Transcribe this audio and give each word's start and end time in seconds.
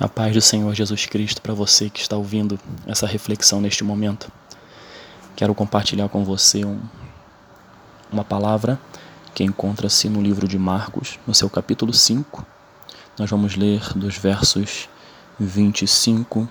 A 0.00 0.08
paz 0.08 0.34
do 0.34 0.40
Senhor 0.40 0.74
Jesus 0.74 1.06
Cristo 1.06 1.40
para 1.40 1.54
você 1.54 1.88
que 1.88 2.00
está 2.00 2.16
ouvindo 2.16 2.58
essa 2.84 3.06
reflexão 3.06 3.60
neste 3.60 3.84
momento. 3.84 4.26
Quero 5.36 5.54
compartilhar 5.54 6.08
com 6.08 6.24
você 6.24 6.64
um, 6.64 6.80
uma 8.10 8.24
palavra 8.24 8.76
que 9.32 9.44
encontra-se 9.44 10.08
no 10.08 10.20
livro 10.20 10.48
de 10.48 10.58
Marcos, 10.58 11.16
no 11.24 11.32
seu 11.32 11.48
capítulo 11.48 11.92
5. 11.92 12.44
Nós 13.16 13.30
vamos 13.30 13.54
ler 13.54 13.88
dos 13.94 14.16
versos 14.16 14.88
25 15.38 16.48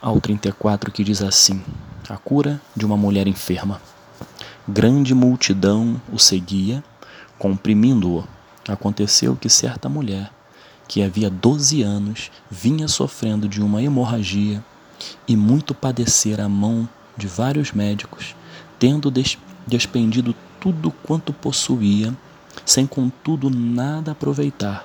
ao 0.00 0.18
34 0.18 0.90
que 0.90 1.04
diz 1.04 1.20
assim: 1.20 1.62
A 2.08 2.16
cura 2.16 2.58
de 2.74 2.86
uma 2.86 2.96
mulher 2.96 3.26
enferma. 3.26 3.82
Grande 4.66 5.14
multidão 5.14 6.00
o 6.10 6.18
seguia, 6.18 6.82
comprimindo-o. 7.38 8.26
Aconteceu 8.66 9.36
que 9.36 9.50
certa 9.50 9.90
mulher 9.90 10.30
que 10.88 11.02
havia 11.02 11.28
12 11.28 11.82
anos 11.82 12.30
vinha 12.50 12.88
sofrendo 12.88 13.46
de 13.46 13.62
uma 13.62 13.82
hemorragia 13.82 14.64
e 15.28 15.36
muito 15.36 15.74
padecer 15.74 16.40
a 16.40 16.48
mão 16.48 16.88
de 17.16 17.28
vários 17.28 17.72
médicos, 17.72 18.34
tendo 18.78 19.12
despendido 19.66 20.34
tudo 20.58 20.90
quanto 20.90 21.32
possuía, 21.32 22.16
sem 22.64 22.86
contudo 22.86 23.50
nada 23.50 24.12
aproveitar, 24.12 24.84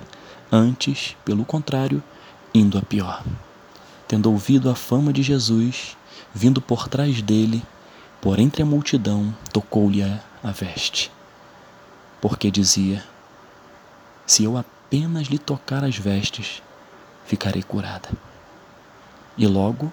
antes, 0.52 1.16
pelo 1.24 1.44
contrário, 1.44 2.02
indo 2.54 2.78
a 2.78 2.82
pior. 2.82 3.24
Tendo 4.06 4.30
ouvido 4.30 4.68
a 4.68 4.74
fama 4.74 5.12
de 5.12 5.22
Jesus, 5.22 5.96
vindo 6.34 6.60
por 6.60 6.88
trás 6.88 7.22
dele, 7.22 7.62
por 8.20 8.38
entre 8.38 8.62
a 8.62 8.66
multidão, 8.66 9.34
tocou-lhe 9.52 10.02
a 10.02 10.50
veste. 10.50 11.10
Porque 12.20 12.50
dizia: 12.50 13.02
Se 14.26 14.44
eu 14.44 14.56
apenas 14.56 14.83
lhe 15.28 15.38
tocar 15.38 15.82
as 15.82 15.96
vestes, 15.96 16.62
ficarei 17.26 17.62
curada. 17.62 18.08
E 19.36 19.46
logo 19.46 19.90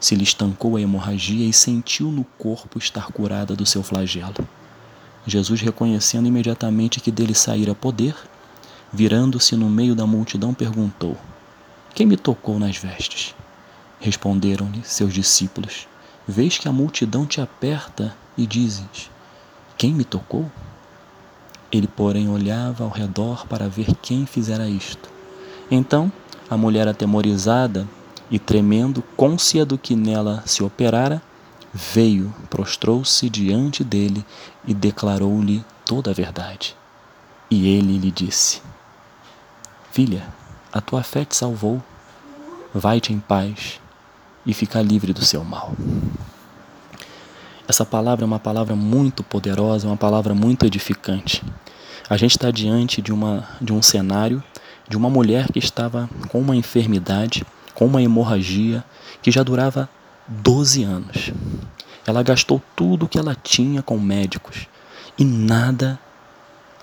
se 0.00 0.14
lhe 0.14 0.24
estancou 0.24 0.76
a 0.76 0.80
hemorragia 0.80 1.48
e 1.48 1.52
sentiu 1.52 2.10
no 2.10 2.24
corpo 2.24 2.78
estar 2.78 3.12
curada 3.12 3.54
do 3.54 3.64
seu 3.64 3.82
flagelo. 3.82 4.46
Jesus, 5.26 5.60
reconhecendo 5.60 6.26
imediatamente 6.26 7.00
que 7.00 7.10
dele 7.10 7.34
saíra 7.34 7.74
poder, 7.74 8.14
virando-se 8.92 9.56
no 9.56 9.70
meio 9.70 9.94
da 9.94 10.06
multidão, 10.06 10.52
perguntou: 10.52 11.16
Quem 11.94 12.06
me 12.06 12.16
tocou 12.16 12.58
nas 12.58 12.76
vestes? 12.76 13.34
Responderam-lhe 14.00 14.82
seus 14.84 15.14
discípulos: 15.14 15.86
Vês 16.26 16.58
que 16.58 16.68
a 16.68 16.72
multidão 16.72 17.24
te 17.24 17.40
aperta 17.40 18.14
e 18.36 18.46
dizes: 18.46 19.10
Quem 19.78 19.94
me 19.94 20.04
tocou? 20.04 20.50
Ele, 21.74 21.88
porém, 21.88 22.28
olhava 22.28 22.84
ao 22.84 22.90
redor 22.90 23.48
para 23.48 23.68
ver 23.68 23.96
quem 24.00 24.26
fizera 24.26 24.68
isto. 24.68 25.10
Então, 25.68 26.10
a 26.48 26.56
mulher 26.56 26.86
atemorizada 26.86 27.84
e 28.30 28.38
tremendo, 28.38 29.02
côncia 29.16 29.66
do 29.66 29.76
que 29.76 29.96
nela 29.96 30.40
se 30.46 30.62
operara, 30.62 31.20
veio, 31.72 32.32
prostrou-se 32.48 33.28
diante 33.28 33.82
dele 33.82 34.24
e 34.64 34.72
declarou-lhe 34.72 35.64
toda 35.84 36.12
a 36.12 36.14
verdade. 36.14 36.76
E 37.50 37.66
ele 37.66 37.98
lhe 37.98 38.12
disse: 38.12 38.62
Filha, 39.90 40.28
a 40.72 40.80
tua 40.80 41.02
fé 41.02 41.24
te 41.24 41.34
salvou. 41.34 41.82
Vai-te 42.72 43.12
em 43.12 43.18
paz 43.18 43.80
e 44.46 44.54
fica 44.54 44.80
livre 44.80 45.12
do 45.12 45.24
seu 45.24 45.42
mal. 45.42 45.72
Essa 47.66 47.84
palavra 47.86 48.24
é 48.24 48.26
uma 48.26 48.38
palavra 48.38 48.76
muito 48.76 49.22
poderosa, 49.22 49.86
uma 49.86 49.96
palavra 49.96 50.34
muito 50.34 50.66
edificante. 50.66 51.42
A 52.10 52.16
gente 52.16 52.32
está 52.32 52.50
diante 52.50 53.00
de, 53.00 53.10
uma, 53.10 53.48
de 53.58 53.72
um 53.72 53.80
cenário 53.80 54.42
de 54.86 54.98
uma 54.98 55.08
mulher 55.08 55.50
que 55.50 55.58
estava 55.58 56.08
com 56.28 56.40
uma 56.40 56.54
enfermidade, 56.54 57.44
com 57.74 57.86
uma 57.86 58.02
hemorragia 58.02 58.84
que 59.22 59.30
já 59.30 59.42
durava 59.42 59.88
12 60.28 60.84
anos. 60.84 61.32
Ela 62.06 62.22
gastou 62.22 62.62
tudo 62.76 63.06
o 63.06 63.08
que 63.08 63.18
ela 63.18 63.34
tinha 63.34 63.82
com 63.82 63.98
médicos 63.98 64.66
e 65.16 65.24
nada 65.24 65.98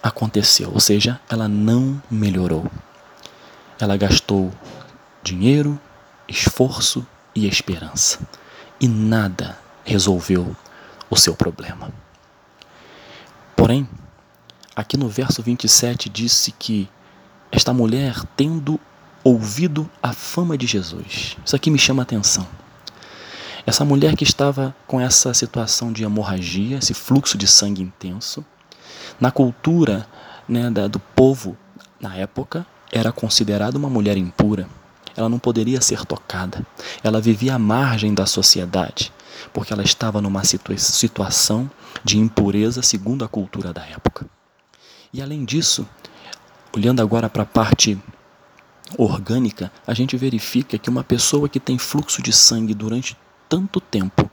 aconteceu, 0.02 0.72
ou 0.74 0.80
seja, 0.80 1.20
ela 1.30 1.48
não 1.48 2.02
melhorou. 2.10 2.66
Ela 3.80 3.96
gastou 3.98 4.52
dinheiro, 5.22 5.80
esforço 6.28 7.06
e 7.36 7.48
esperança 7.48 8.20
e 8.80 8.88
nada 8.88 9.60
resolveu 9.86 10.56
o 11.12 11.18
seu 11.18 11.36
problema. 11.36 11.92
Porém, 13.56 13.88
aqui 14.76 14.96
no 14.98 15.10
verso 15.10 15.44
27 15.44 16.10
disse 16.10 16.52
que 16.52 16.90
esta 17.52 17.74
mulher, 17.74 18.24
tendo 18.36 18.80
ouvido 19.24 19.88
a 20.02 20.14
fama 20.14 20.58
de 20.58 20.66
Jesus, 20.66 21.38
isso 21.46 21.56
aqui 21.56 21.70
me 21.70 21.78
chama 21.78 22.02
a 22.02 22.04
atenção. 22.04 22.48
Essa 23.68 23.86
mulher 23.86 24.16
que 24.16 24.24
estava 24.24 24.76
com 24.88 25.00
essa 25.00 25.34
situação 25.34 25.92
de 25.92 26.04
hemorragia, 26.04 26.78
esse 26.78 26.94
fluxo 26.94 27.38
de 27.38 27.48
sangue 27.48 27.84
intenso, 27.84 28.44
na 29.20 29.30
cultura 29.30 30.08
né, 30.48 30.72
da, 30.72 30.88
do 30.88 31.00
povo 31.00 31.56
na 32.00 32.16
época, 32.16 32.66
era 32.92 33.12
considerada 33.12 33.78
uma 33.78 33.90
mulher 33.90 34.18
impura. 34.18 34.68
Ela 35.16 35.30
não 35.30 35.38
poderia 35.38 35.82
ser 35.82 36.06
tocada. 36.06 36.66
Ela 37.04 37.22
vivia 37.22 37.56
à 37.56 37.60
margem 37.60 38.14
da 38.14 38.26
sociedade, 38.26 39.12
porque 39.54 39.74
ela 39.74 39.84
estava 39.84 40.22
numa 40.22 40.44
situa 40.44 40.78
situação 40.78 41.70
de 42.04 42.18
impureza 42.18 42.82
segundo 42.82 43.24
a 43.24 43.28
cultura 43.28 43.74
da 43.74 43.86
época. 43.86 44.26
E 45.14 45.22
além 45.22 45.44
disso, 45.44 45.88
olhando 46.76 47.02
agora 47.02 47.30
para 47.30 47.44
a 47.44 47.46
parte 47.46 48.00
orgânica, 48.98 49.72
a 49.86 49.94
gente 49.94 50.18
verifica 50.18 50.78
que 50.78 50.90
uma 50.90 51.04
pessoa 51.04 51.50
que 51.50 51.60
tem 51.60 51.78
fluxo 51.78 52.22
de 52.22 52.32
sangue 52.32 52.74
durante 52.74 53.18
tanto 53.48 53.80
tempo, 53.80 54.30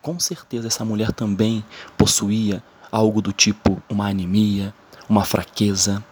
com 0.00 0.18
certeza 0.18 0.68
essa 0.68 0.84
mulher 0.84 1.12
também 1.12 1.64
possuía 1.96 2.62
algo 2.90 3.22
do 3.22 3.32
tipo 3.32 3.82
uma 3.88 4.08
anemia, 4.08 4.74
uma 5.08 5.24
fraqueza. 5.24 6.04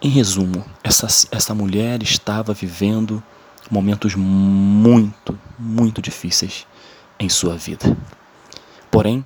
Em 0.00 0.08
resumo, 0.08 0.64
essa, 0.82 1.06
essa 1.30 1.54
mulher 1.54 2.02
estava 2.02 2.52
vivendo 2.52 3.22
momentos 3.70 4.16
muito, 4.16 5.38
muito 5.56 6.02
difíceis 6.02 6.66
em 7.22 7.28
sua 7.28 7.56
vida. 7.56 7.96
Porém, 8.90 9.24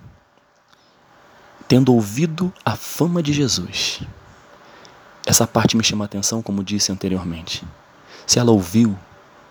tendo 1.67 1.93
ouvido 1.95 2.53
a 2.65 2.77
fama 2.77 3.23
de 3.23 3.33
Jesus. 3.33 4.01
Essa 5.27 5.47
parte 5.47 5.77
me 5.77 5.83
chama 5.83 6.05
a 6.05 6.07
atenção, 6.07 6.43
como 6.43 6.63
disse 6.63 6.93
anteriormente. 6.93 7.65
Se 8.27 8.39
ela 8.39 8.53
ouviu 8.53 8.97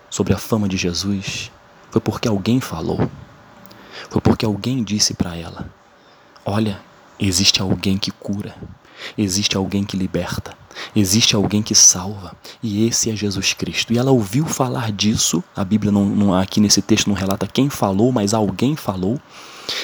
sobre 0.08 0.32
a 0.32 0.38
fama 0.38 0.68
de 0.68 0.76
Jesus, 0.76 1.50
foi 1.90 2.00
porque 2.00 2.28
alguém 2.28 2.60
falou. 2.60 3.10
Foi 4.08 4.20
porque 4.20 4.46
alguém 4.46 4.82
disse 4.82 5.12
para 5.12 5.36
ela: 5.36 5.68
Olha, 6.44 6.80
existe 7.18 7.60
alguém 7.60 7.98
que 7.98 8.10
cura, 8.10 8.54
existe 9.16 9.56
alguém 9.56 9.84
que 9.84 9.96
liberta, 9.96 10.56
existe 10.94 11.34
alguém 11.34 11.62
que 11.62 11.74
salva, 11.74 12.36
e 12.62 12.86
esse 12.86 13.10
é 13.10 13.16
Jesus 13.16 13.52
Cristo. 13.52 13.92
E 13.92 13.98
ela 13.98 14.10
ouviu 14.10 14.44
falar 14.46 14.92
disso, 14.92 15.42
a 15.54 15.64
Bíblia 15.64 15.92
não, 15.92 16.04
não, 16.04 16.34
aqui 16.34 16.60
nesse 16.60 16.82
texto 16.82 17.08
não 17.08 17.14
relata 17.14 17.46
quem 17.46 17.68
falou, 17.68 18.12
mas 18.12 18.34
alguém 18.34 18.76
falou, 18.76 19.20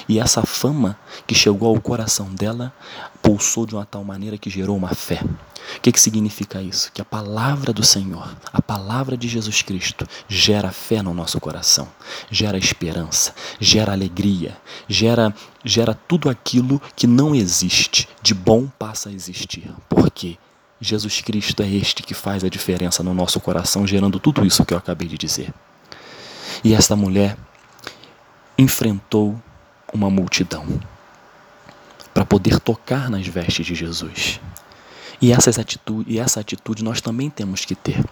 e 0.08 0.18
essa 0.18 0.42
fama 0.42 0.98
que 1.26 1.34
chegou 1.34 1.68
ao 1.68 1.80
coração 1.80 2.28
dela 2.34 2.72
pulsou 3.22 3.66
de 3.66 3.74
uma 3.74 3.84
tal 3.84 4.04
maneira 4.04 4.38
que 4.38 4.50
gerou 4.50 4.76
uma 4.76 4.94
fé. 4.94 5.20
O 5.76 5.80
que, 5.80 5.92
que 5.92 6.00
significa 6.00 6.60
isso? 6.60 6.90
Que 6.92 7.00
a 7.00 7.04
palavra 7.04 7.72
do 7.72 7.84
Senhor, 7.84 8.36
a 8.52 8.60
palavra 8.60 9.16
de 9.16 9.28
Jesus 9.28 9.62
Cristo, 9.62 10.06
gera 10.28 10.70
fé 10.70 11.02
no 11.02 11.14
nosso 11.14 11.40
coração, 11.40 11.88
gera 12.30 12.58
esperança, 12.58 13.34
gera 13.60 13.92
alegria, 13.92 14.56
gera, 14.88 15.34
gera 15.64 15.94
tudo 15.94 16.28
aquilo 16.28 16.80
que 16.96 17.06
não 17.06 17.34
existe, 17.34 18.08
de 18.20 18.34
bom 18.34 18.66
passa 18.78 19.08
a 19.08 19.12
existir. 19.12 19.72
Porque 19.88 20.36
Jesus 20.80 21.20
Cristo 21.20 21.62
é 21.62 21.68
este 21.68 22.02
que 22.02 22.12
faz 22.12 22.42
a 22.42 22.48
diferença 22.48 23.02
no 23.02 23.14
nosso 23.14 23.38
coração, 23.40 23.86
gerando 23.86 24.18
tudo 24.18 24.44
isso 24.44 24.64
que 24.64 24.74
eu 24.74 24.78
acabei 24.78 25.06
de 25.06 25.16
dizer. 25.16 25.54
E 26.64 26.74
esta 26.74 26.96
mulher 26.96 27.36
enfrentou 28.58 29.40
uma 29.92 30.10
multidão 30.10 30.66
para 32.12 32.24
poder 32.24 32.60
tocar 32.60 33.10
nas 33.10 33.26
vestes 33.26 33.66
de 33.66 33.74
Jesus. 33.74 34.40
E, 35.20 35.30
essas 35.32 35.56
atitude, 35.56 36.12
e 36.12 36.18
essa 36.18 36.40
atitude 36.40 36.82
nós 36.82 37.00
também 37.00 37.30
temos 37.30 37.64
que 37.64 37.76
ter. 37.76 38.04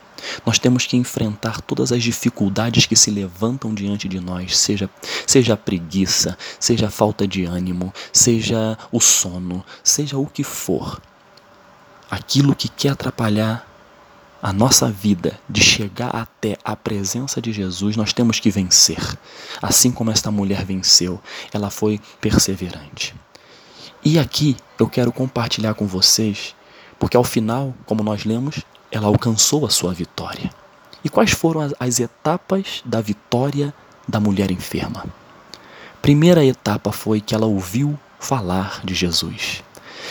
Nós 0.46 0.60
temos 0.60 0.86
que 0.86 0.96
enfrentar 0.96 1.60
todas 1.60 1.90
as 1.90 2.02
dificuldades 2.02 2.86
que 2.86 2.94
se 2.94 3.10
levantam 3.10 3.74
diante 3.74 4.08
de 4.08 4.20
nós, 4.20 4.56
seja, 4.56 4.88
seja 5.26 5.54
a 5.54 5.56
preguiça, 5.56 6.38
seja 6.58 6.86
a 6.86 6.90
falta 6.90 7.26
de 7.26 7.44
ânimo, 7.44 7.92
seja 8.12 8.78
o 8.92 9.00
sono, 9.00 9.64
seja 9.82 10.16
o 10.16 10.26
que 10.26 10.44
for. 10.44 11.00
Aquilo 12.08 12.54
que 12.54 12.68
quer 12.68 12.90
atrapalhar 12.90 13.66
a 14.42 14.52
nossa 14.52 14.90
vida 14.90 15.38
de 15.48 15.60
chegar 15.60 16.14
até 16.14 16.56
a 16.64 16.74
presença 16.74 17.40
de 17.40 17.52
Jesus, 17.52 17.96
nós 17.96 18.12
temos 18.12 18.40
que 18.40 18.50
vencer. 18.50 18.98
Assim 19.60 19.90
como 19.90 20.10
esta 20.10 20.30
mulher 20.30 20.64
venceu, 20.64 21.20
ela 21.52 21.70
foi 21.70 22.00
perseverante. 22.20 23.14
E 24.02 24.18
aqui 24.18 24.56
eu 24.78 24.88
quero 24.88 25.12
compartilhar 25.12 25.74
com 25.74 25.86
vocês, 25.86 26.54
porque 26.98 27.16
ao 27.16 27.24
final, 27.24 27.74
como 27.84 28.02
nós 28.02 28.24
lemos, 28.24 28.60
ela 28.90 29.06
alcançou 29.06 29.66
a 29.66 29.70
sua 29.70 29.92
vitória. 29.92 30.50
E 31.04 31.08
quais 31.08 31.30
foram 31.32 31.60
as, 31.60 31.74
as 31.78 32.00
etapas 32.00 32.82
da 32.84 33.00
vitória 33.00 33.74
da 34.08 34.18
mulher 34.18 34.50
enferma? 34.50 35.04
Primeira 36.00 36.44
etapa 36.44 36.92
foi 36.92 37.20
que 37.20 37.34
ela 37.34 37.46
ouviu 37.46 37.98
falar 38.18 38.80
de 38.84 38.94
Jesus. 38.94 39.62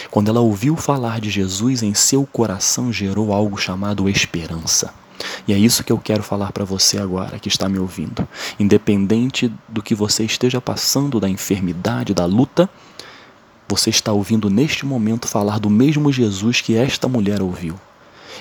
Quando 0.10 0.30
ela 0.30 0.40
ouviu 0.40 0.75
falar 0.75 1.19
de 1.19 1.30
Jesus, 1.30 1.84
em 1.84 1.94
seu 1.94 2.25
coração 2.25 2.92
gerou 2.92 3.34
algo 3.34 3.57
chamado 3.57 4.10
esperança. 4.10 4.94
E 5.48 5.54
é 5.54 5.57
isso 5.57 5.84
que 5.84 5.92
eu 5.92 5.98
quero 5.98 6.24
falar 6.24 6.51
para 6.51 6.63
você 6.63 6.98
agora 6.98 7.40
que 7.40 7.48
está 7.48 7.68
me 7.68 7.78
ouvindo. 7.78 8.28
Independente 8.60 9.51
do 9.68 9.81
que 9.81 9.94
você 9.94 10.24
esteja 10.24 10.62
passando, 10.62 11.19
da 11.19 11.30
enfermidade, 11.30 12.13
da 12.13 12.25
luta, 12.25 12.69
você 13.68 13.90
está 13.90 14.12
ouvindo 14.12 14.50
neste 14.50 14.86
momento 14.86 15.28
falar 15.28 15.60
do 15.60 15.69
mesmo 15.69 16.12
Jesus 16.12 16.62
que 16.62 16.75
esta 16.75 17.07
mulher 17.07 17.42
ouviu. 17.42 17.80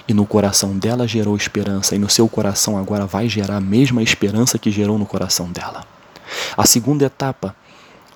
E 0.06 0.14
no 0.14 0.24
coração 0.24 0.78
dela 0.78 1.06
gerou 1.06 1.36
esperança, 1.36 1.94
e 1.94 1.98
no 1.98 2.08
seu 2.08 2.28
coração 2.28 2.78
agora 2.78 3.04
vai 3.04 3.28
gerar 3.28 3.56
a 3.56 3.60
mesma 3.60 4.02
esperança 4.02 4.58
que 4.58 4.70
gerou 4.70 4.98
no 4.98 5.04
coração 5.04 5.50
dela. 5.50 5.84
A 6.56 6.64
segunda 6.64 7.04
etapa 7.04 7.54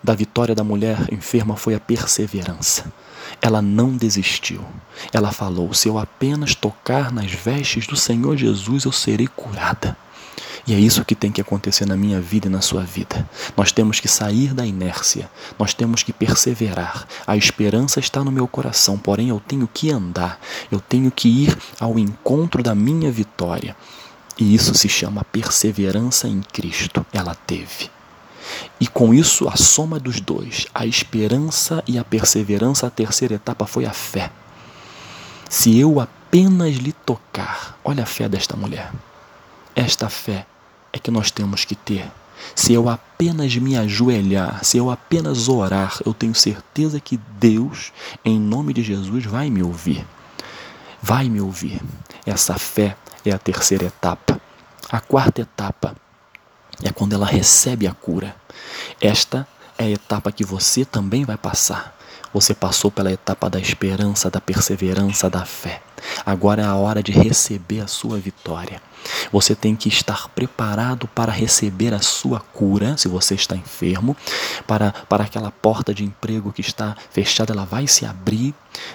da 0.02 0.14
vitória 0.14 0.54
da 0.54 0.64
mulher 0.64 0.99
enferma 1.12 1.56
foi 1.56 1.75
a 1.75 1.81
perseverança. 1.81 2.93
Ela 3.40 3.62
não 3.62 3.96
desistiu. 3.96 4.64
Ela 5.12 5.32
falou: 5.32 5.72
Se 5.72 5.88
eu 5.88 5.99
apenas 5.99 6.54
tocar 6.54 7.12
nas 7.12 7.31
vestes 7.31 7.87
do 7.87 7.96
Senhor 7.96 8.37
Jesus, 8.37 8.84
eu 8.84 8.93
serei 8.93 9.26
curada. 9.26 9.96
E 10.66 10.75
é 10.75 10.78
isso 10.78 11.04
que 11.04 11.14
tem 11.14 11.32
que 11.32 11.40
acontecer 11.40 11.87
na 11.87 11.96
minha 11.96 12.20
vida 12.20 12.46
e 12.46 12.50
na 12.50 12.60
sua 12.60 12.82
vida. 12.82 13.28
Nós 13.56 13.72
temos 13.72 13.99
que 13.99 14.06
sair 14.06 14.54
da 14.54 14.64
inércia, 14.64 15.28
nós 15.58 15.75
temos 15.75 16.05
que 16.05 16.12
perseverar. 16.12 17.06
A 17.26 17.37
esperança 17.37 17.98
está 17.98 18.22
no 18.22 18.31
meu 18.31 18.46
coração, 18.46 18.96
porém 18.96 19.31
eu 19.31 19.40
tenho 19.40 19.69
que 19.72 19.90
andar, 19.90 20.38
eu 20.70 20.78
tenho 20.78 21.10
que 21.10 21.28
ir 21.28 21.58
ao 21.81 21.98
encontro 21.98 22.62
da 22.62 22.76
minha 22.76 23.10
vitória. 23.10 23.76
E 24.38 24.55
isso 24.55 24.72
se 24.75 24.88
chama 24.88 25.25
perseverança 25.25 26.28
em 26.28 26.40
Cristo. 26.40 27.05
Ela 27.12 27.34
teve. 27.34 27.90
E 28.80 28.86
com 28.86 29.14
isso, 29.14 29.48
a 29.48 29.56
soma 29.56 29.98
dos 29.98 30.20
dois, 30.20 30.66
a 30.74 30.84
esperança 30.86 31.82
e 31.86 31.98
a 31.98 32.04
perseverança, 32.04 32.86
a 32.86 32.90
terceira 32.90 33.34
etapa 33.34 33.66
foi 33.66 33.84
a 33.84 33.92
fé. 33.92 34.30
Se 35.48 35.78
eu 35.78 36.00
apenas 36.00 36.76
lhe 36.76 36.92
tocar, 36.92 37.78
olha 37.84 38.02
a 38.02 38.06
fé 38.06 38.28
desta 38.28 38.56
mulher. 38.56 38.90
Esta 39.74 40.08
fé 40.08 40.46
é 40.92 40.98
que 40.98 41.10
nós 41.10 41.30
temos 41.30 41.64
que 41.64 41.74
ter. 41.74 42.10
Se 42.54 42.72
eu 42.72 42.88
apenas 42.88 43.54
me 43.56 43.76
ajoelhar, 43.76 44.64
se 44.64 44.76
eu 44.76 44.90
apenas 44.90 45.48
orar, 45.48 45.98
eu 46.04 46.12
tenho 46.12 46.34
certeza 46.34 46.98
que 46.98 47.18
Deus, 47.38 47.92
em 48.24 48.38
nome 48.38 48.72
de 48.72 48.82
Jesus, 48.82 49.24
vai 49.24 49.48
me 49.48 49.62
ouvir. 49.62 50.04
Vai 51.00 51.28
me 51.28 51.40
ouvir. 51.40 51.80
Essa 52.26 52.58
fé 52.58 52.96
é 53.24 53.30
a 53.30 53.38
terceira 53.38 53.86
etapa. 53.86 54.40
A 54.90 55.00
quarta 55.00 55.40
etapa 55.40 55.96
é 56.82 56.90
quando 56.90 57.14
ela 57.14 57.26
recebe 57.26 57.86
a 57.86 57.92
cura. 57.92 58.34
Esta 59.00 59.46
é 59.78 59.84
a 59.84 59.90
etapa 59.90 60.32
que 60.32 60.44
você 60.44 60.84
também 60.84 61.24
vai 61.24 61.36
passar. 61.36 61.96
Você 62.32 62.54
passou 62.54 62.90
pela 62.90 63.12
etapa 63.12 63.50
da 63.50 63.60
esperança, 63.60 64.30
da 64.30 64.40
perseverança, 64.40 65.28
da 65.28 65.44
fé. 65.44 65.82
Agora 66.25 66.62
é 66.62 66.64
a 66.64 66.75
hora 66.75 67.02
de 67.02 67.12
receber 67.12 67.81
a 67.81 67.87
sua 67.87 68.19
vitória. 68.19 68.81
Você 69.32 69.54
tem 69.54 69.75
que 69.75 69.88
estar 69.88 70.28
preparado 70.28 71.08
para 71.08 71.32
receber 71.32 71.93
a 71.94 72.00
sua 72.00 72.40
cura, 72.40 72.96
se 72.96 73.08
você 73.08 73.34
está 73.34 73.56
enfermo, 73.56 74.16
para, 74.66 74.93
para 75.08 75.25
aquela 75.25 75.50
porta 75.50 75.94
de 75.94 76.04
emprego 76.04 76.52
que 76.52 76.60
está 76.60 76.96
fechada, 77.10 77.52
ela 77.52 77.64
vai 77.64 77.87
se 77.87 78.06
abrir, 78.06 78.54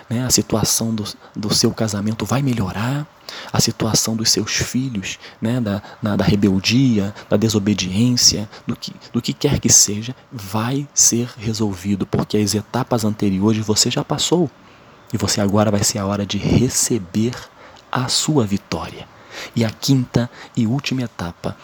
né? 0.09 0.25
a 0.25 0.30
situação 0.30 0.94
do, 0.94 1.04
do 1.36 1.54
seu 1.54 1.71
casamento 1.71 2.25
vai 2.25 2.42
melhorar, 2.42 3.06
a 3.51 3.60
situação 3.60 4.15
dos 4.15 4.31
seus 4.31 4.53
filhos, 4.53 5.19
né? 5.42 5.60
da, 5.60 5.81
na, 6.01 6.15
da 6.15 6.24
rebeldia, 6.24 7.13
da 7.30 7.36
desobediência, 7.36 8.50
do 8.65 8.75
que, 8.75 8.94
do 9.12 9.21
que 9.21 9.33
quer 9.33 9.60
que 9.60 9.69
seja, 9.69 10.15
vai 10.31 10.88
ser 10.94 11.30
resolvido, 11.38 12.06
porque 12.06 12.38
as 12.38 12.56
etapas 12.56 13.03
anteriores 13.03 13.65
você 13.65 13.92
já 13.92 14.03
passou. 14.03 14.50
E 15.13 15.18
você 15.18 15.42
agora 15.42 15.71
vai 15.71 15.83
ser 15.83 16.00
a 16.00 16.06
hora 16.06 16.25
de 16.25 16.38
receber 16.38 17.33
a 17.92 18.07
sua 18.07 18.45
vitória. 18.45 19.07
E 19.56 19.63
a 19.63 19.69
quinta 19.69 20.30
e 20.56 20.65
última 20.65 21.04
etapa 21.04 21.56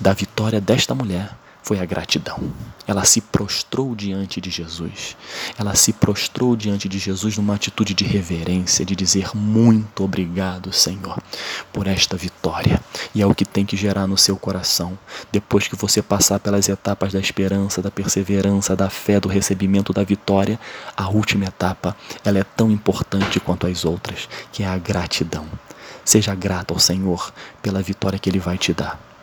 da 0.00 0.12
vitória 0.12 0.60
desta 0.60 0.94
mulher 0.94 1.30
foi 1.66 1.80
a 1.80 1.84
gratidão. 1.84 2.38
Ela 2.86 3.04
se 3.04 3.20
prostrou 3.20 3.92
diante 3.96 4.40
de 4.40 4.50
Jesus. 4.50 5.16
Ela 5.58 5.74
se 5.74 5.92
prostrou 5.92 6.54
diante 6.54 6.88
de 6.88 6.96
Jesus 6.96 7.36
numa 7.36 7.56
atitude 7.56 7.92
de 7.92 8.04
reverência, 8.04 8.84
de 8.84 8.94
dizer 8.94 9.30
muito 9.34 10.04
obrigado, 10.04 10.72
Senhor, 10.72 11.20
por 11.72 11.88
esta 11.88 12.16
vitória. 12.16 12.80
E 13.12 13.20
é 13.20 13.26
o 13.26 13.34
que 13.34 13.44
tem 13.44 13.66
que 13.66 13.76
gerar 13.76 14.06
no 14.06 14.16
seu 14.16 14.36
coração. 14.36 14.96
Depois 15.32 15.66
que 15.66 15.74
você 15.74 16.00
passar 16.00 16.38
pelas 16.38 16.68
etapas 16.68 17.12
da 17.12 17.18
esperança, 17.18 17.82
da 17.82 17.90
perseverança, 17.90 18.76
da 18.76 18.88
fé, 18.88 19.18
do 19.18 19.28
recebimento 19.28 19.92
da 19.92 20.04
vitória, 20.04 20.60
a 20.96 21.08
última 21.08 21.46
etapa, 21.46 21.96
ela 22.24 22.38
é 22.38 22.44
tão 22.44 22.70
importante 22.70 23.40
quanto 23.40 23.66
as 23.66 23.84
outras, 23.84 24.28
que 24.52 24.62
é 24.62 24.68
a 24.68 24.78
gratidão. 24.78 25.44
Seja 26.04 26.32
grato 26.32 26.72
ao 26.72 26.78
Senhor 26.78 27.34
pela 27.60 27.82
vitória 27.82 28.20
que 28.20 28.30
ele 28.30 28.38
vai 28.38 28.56
te 28.56 28.72
dar. 28.72 29.15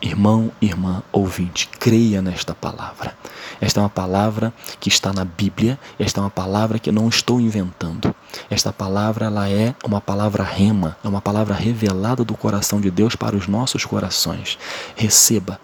Irmão, 0.00 0.50
irmã, 0.60 1.02
ouvinte, 1.12 1.68
creia 1.78 2.20
nesta 2.20 2.54
palavra. 2.54 3.16
Esta 3.60 3.80
é 3.80 3.82
uma 3.82 3.88
palavra 3.88 4.52
que 4.78 4.88
está 4.88 5.12
na 5.12 5.24
Bíblia, 5.24 5.78
esta 5.98 6.20
é 6.20 6.22
uma 6.22 6.30
palavra 6.30 6.78
que 6.78 6.92
não 6.92 7.08
estou 7.08 7.40
inventando. 7.40 8.14
Esta 8.50 8.72
palavra 8.72 9.26
ela 9.26 9.48
é 9.48 9.74
uma 9.84 10.00
palavra 10.00 10.42
rema, 10.42 10.96
é 11.02 11.08
uma 11.08 11.22
palavra 11.22 11.54
revelada 11.54 12.24
do 12.24 12.36
coração 12.36 12.80
de 12.80 12.90
Deus 12.90 13.16
para 13.16 13.36
os 13.36 13.46
nossos 13.46 13.84
corações. 13.84 14.58
Receba 14.94 15.58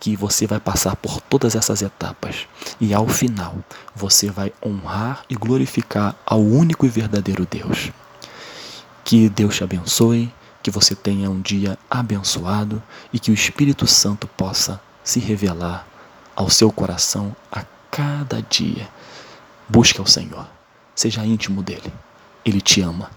que 0.00 0.16
você 0.16 0.46
vai 0.46 0.58
passar 0.58 0.96
por 0.96 1.20
todas 1.20 1.54
essas 1.54 1.80
etapas 1.80 2.48
e 2.80 2.92
ao 2.92 3.06
final 3.06 3.54
você 3.94 4.30
vai 4.30 4.52
honrar 4.64 5.22
e 5.30 5.34
glorificar 5.36 6.16
ao 6.26 6.40
único 6.40 6.86
e 6.86 6.88
verdadeiro 6.88 7.46
Deus. 7.48 7.92
Que 9.04 9.28
Deus 9.28 9.56
te 9.56 9.62
abençoe 9.62 10.32
que 10.62 10.70
você 10.70 10.94
tenha 10.94 11.30
um 11.30 11.40
dia 11.40 11.78
abençoado 11.90 12.82
e 13.12 13.18
que 13.18 13.30
o 13.30 13.34
Espírito 13.34 13.86
Santo 13.86 14.26
possa 14.28 14.80
se 15.02 15.18
revelar 15.18 15.86
ao 16.36 16.48
seu 16.48 16.70
coração 16.70 17.34
a 17.50 17.64
cada 17.90 18.40
dia. 18.42 18.88
Busque 19.68 20.00
ao 20.00 20.06
Senhor, 20.06 20.46
seja 20.94 21.24
íntimo 21.24 21.62
dele. 21.62 21.92
Ele 22.44 22.60
te 22.60 22.80
ama 22.80 23.10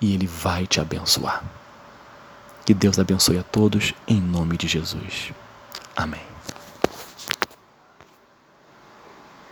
e 0.00 0.14
ele 0.14 0.26
vai 0.26 0.66
te 0.66 0.80
abençoar. 0.80 1.42
Que 2.64 2.72
Deus 2.72 2.98
abençoe 2.98 3.38
a 3.38 3.42
todos 3.42 3.92
em 4.06 4.20
nome 4.20 4.56
de 4.56 4.68
Jesus. 4.68 5.32
Amém. 5.96 6.31